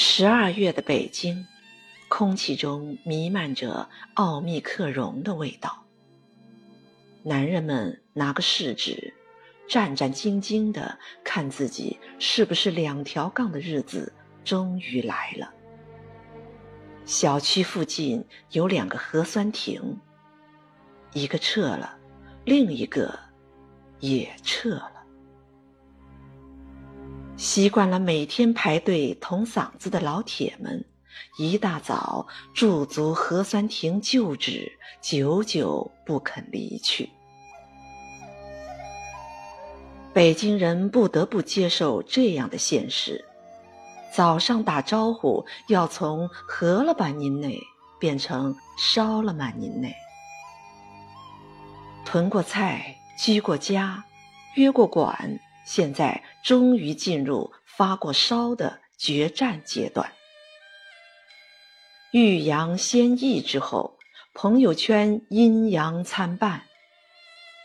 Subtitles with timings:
[0.00, 1.44] 十二月的北京，
[2.06, 5.84] 空气中弥漫着奥密克戎的味道。
[7.24, 9.12] 男人们拿个试纸，
[9.68, 14.12] 战战兢兢地看自己是不是两条杠的日子
[14.44, 15.52] 终于来了。
[17.04, 19.98] 小区附近有两个核酸亭，
[21.12, 21.98] 一个撤了，
[22.44, 23.18] 另一个
[23.98, 24.97] 也撤了。
[27.38, 30.84] 习惯了每天排队捅嗓子的老铁们，
[31.38, 37.08] 一大早驻足核酸亭旧址，久久不肯离去。
[40.12, 43.24] 北京人不得不接受这样的现实：
[44.12, 47.60] 早上打招呼要从“合了吧您嘞”
[48.00, 49.94] 变成“烧了吗您嘞”。
[52.04, 54.04] 囤过菜，居过家，
[54.56, 55.38] 约过馆。
[55.64, 60.12] 现在终于进入发过烧的决战阶段。
[62.12, 63.98] 欲扬先抑之后，
[64.34, 66.64] 朋友圈阴阳参半。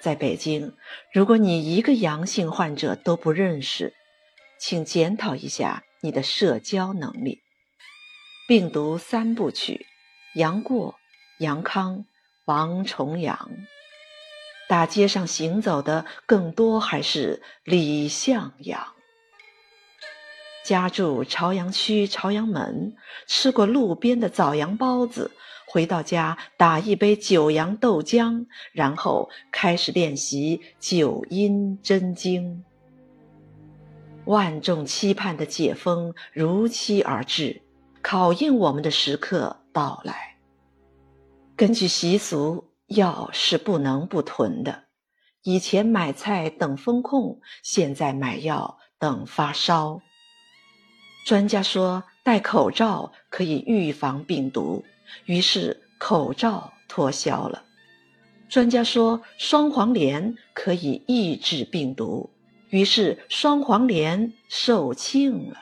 [0.00, 0.76] 在北京，
[1.12, 3.94] 如果你一个阳性患者都不认识，
[4.58, 7.42] 请检讨一下你的社交能力。
[8.46, 9.86] 病毒三部曲：
[10.34, 10.96] 杨过、
[11.38, 12.04] 杨康、
[12.44, 13.50] 王重阳。
[14.66, 18.94] 大街上行走的更多还是李向阳。
[20.64, 25.30] 家住朝阳区朝阳门，吃过路边的枣阳包子，
[25.66, 32.64] 回到家打一杯九阳豆浆，然后开始练习九阴真经。
[34.24, 37.60] 万众期盼的解封如期而至，
[38.00, 40.38] 考验我们的时刻到来。
[41.54, 42.73] 根据习俗。
[42.86, 44.84] 药是不能不囤的。
[45.42, 50.00] 以前买菜等风控，现在买药等发烧。
[51.26, 54.84] 专家说戴口罩可以预防病毒，
[55.26, 57.64] 于是口罩脱销了。
[58.48, 62.30] 专家说双黄连可以抑制病毒，
[62.70, 65.58] 于是双黄连售罄了。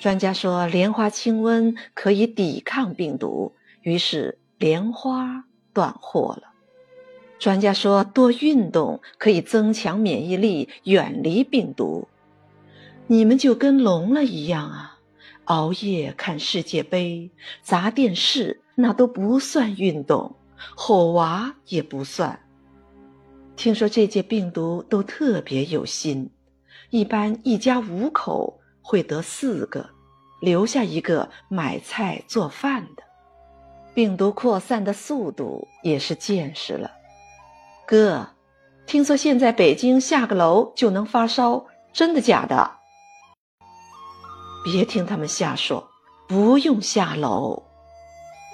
[0.00, 5.44] 专家说莲花清瘟可以抵抗病毒，于是莲花。
[5.72, 6.52] 断货了。
[7.38, 12.08] 专家说，多运动可以增强免疫力，远离病毒。
[13.08, 14.98] 你们就跟聋了一样啊！
[15.46, 20.36] 熬夜看世界杯、砸电视，那都不算运动；
[20.76, 22.38] 吼娃也不算。
[23.56, 26.30] 听说这届病毒都特别有心，
[26.90, 29.90] 一般一家五口会得四个，
[30.40, 33.02] 留下一个买菜做饭的。
[33.94, 36.90] 病毒扩散的速度也是见识了，
[37.86, 38.26] 哥，
[38.86, 42.78] 听说现在北京下个楼就能发烧，真的假的？
[44.64, 45.90] 别听他们瞎说，
[46.26, 47.62] 不用下楼。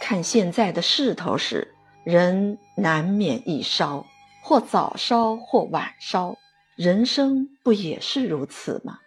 [0.01, 4.07] 看现在的势头是，人难免一烧，
[4.43, 6.37] 或早烧或晚烧，
[6.75, 8.99] 人生不也是如此吗？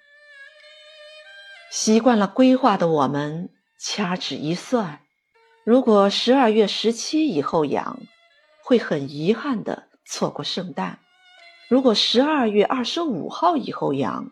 [1.69, 5.01] 习惯了规划的我们，掐指一算。
[5.63, 7.99] 如果十二月十七以后养，
[8.63, 10.97] 会很遗憾的错过圣诞；
[11.69, 14.31] 如果十二月二十五号以后养，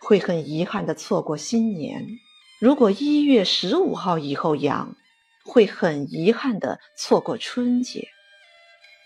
[0.00, 2.00] 会很遗憾的错过新年；
[2.58, 4.96] 如果一月十五号以后养，
[5.44, 8.08] 会很遗憾的错过春节。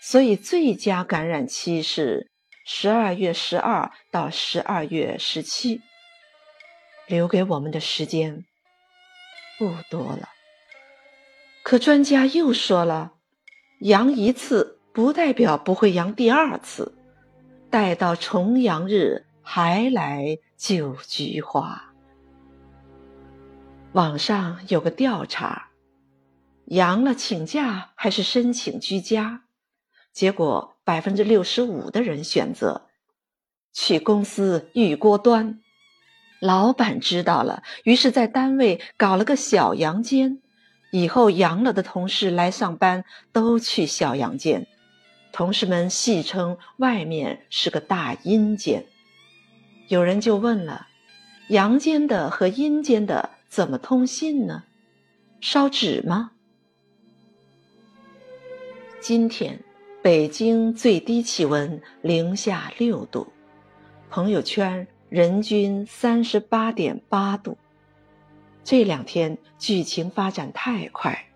[0.01, 2.31] 所以，最佳感染期是
[2.65, 5.81] 十二月十二到十二月十七，
[7.07, 8.45] 留给我们的时间
[9.59, 10.29] 不多了。
[11.65, 13.13] 可专家又说了，
[13.79, 16.95] 阳一次不代表不会阳第二次，
[17.71, 21.91] 待到重阳日还来就菊花。
[23.93, 25.69] 网上有个调查，
[26.65, 29.41] 阳了请假还是申请居家？
[30.13, 32.83] 结果百分之六十五的人选择
[33.73, 35.59] 去公司玉锅端。
[36.39, 40.43] 老板知道了，于是在单位搞了个小阳间。
[40.95, 43.03] 以后阳了的同事来上班
[43.33, 44.65] 都去小阳间，
[45.33, 48.85] 同事们戏称外面是个大阴间。
[49.89, 50.87] 有人就问了：
[51.49, 54.63] 阳间的和阴间的怎么通信呢？
[55.41, 56.31] 烧纸吗？
[59.01, 59.59] 今天
[60.01, 63.33] 北京最低气温零下六度，
[64.09, 67.57] 朋友圈人均三十八点八度。
[68.65, 71.27] 这两天剧情发展太快，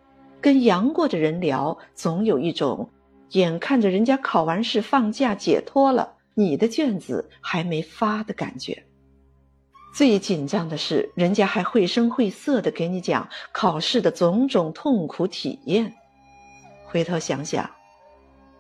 [0.42, 2.90] 跟阳过的人聊，总有一种
[3.30, 8.84] 眼看着人家考完试放假解脱了，你的卷子还没发的感觉。
[9.94, 15.94] 最紧张的是，人家还绘声绘色的给你讲考试的种种痛苦体验。
[16.86, 17.70] 回头想想，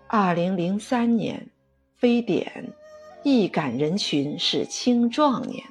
[0.07, 1.49] 二零零三年
[1.95, 2.71] 非典，
[3.23, 5.63] 易感人群是青壮年；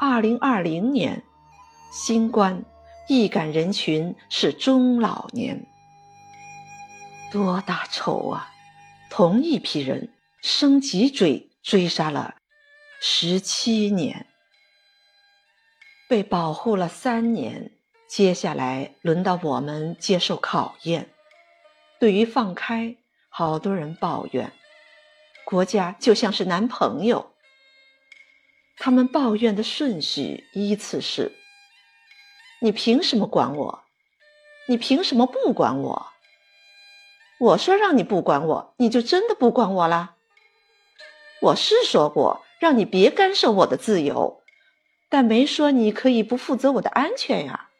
[0.00, 1.22] 二零二零年
[1.90, 2.64] 新冠，
[3.08, 5.66] 易感人群是中老年。
[7.32, 8.48] 多大仇啊！
[9.10, 10.08] 同一批人
[10.40, 12.36] 生脊椎追杀了
[13.00, 14.26] 十七年。
[16.08, 17.72] 被保护了三年，
[18.08, 21.10] 接下来轮到我们接受考验。
[21.98, 22.96] 对于放开，
[23.28, 24.52] 好多人抱怨，
[25.44, 27.32] 国家就像是男朋友。
[28.76, 31.32] 他们抱怨的顺序依次是：
[32.62, 33.80] 你凭什么管我？
[34.68, 36.06] 你凭什么不管我？
[37.38, 40.16] 我说让你不管我，你就真的不管我啦？
[41.40, 44.42] 我是说过让你别干涉我的自由。
[45.08, 47.70] 但没说你可以不负责我的安全呀，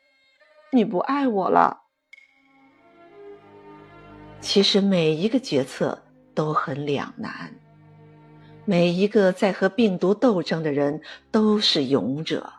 [0.73, 1.83] 你不爱我了。
[4.41, 6.03] 其实每一个决策
[6.35, 7.55] 都很两难，
[8.65, 12.53] 每一个在和病毒斗争的人都是勇者。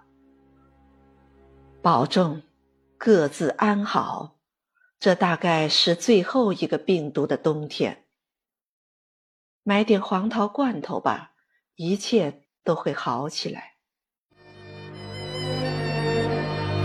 [1.82, 2.44] 保重，
[2.96, 4.38] 各自安好。
[5.00, 8.06] 这大概是最后一个病毒的冬天。
[9.64, 11.32] 买点黄桃罐头吧，
[11.76, 13.78] 一切都会好起来。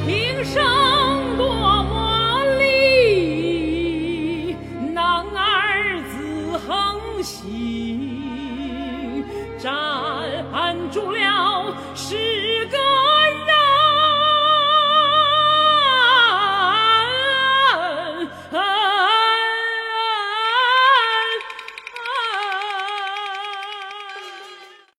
[0.06, 4.54] 平生多么力，
[4.94, 7.85] 男儿自横行。